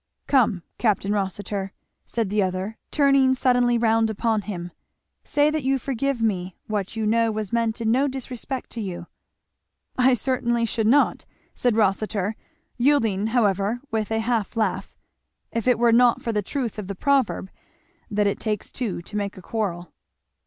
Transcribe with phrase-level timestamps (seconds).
[0.25, 1.03] "Come, Capt.
[1.03, 1.73] Kossitur,"
[2.07, 4.71] said the other turning suddenly round upon him,
[5.23, 9.05] "say that you forgive me what you know was meant in no disrespect to you?"
[9.99, 12.35] "I certainly should not," said Rossitur,
[12.79, 14.97] yielding however with a half laugh,
[15.51, 17.51] "if it were not for the truth of the proverb
[18.09, 19.93] that it takes two to make a quarrel."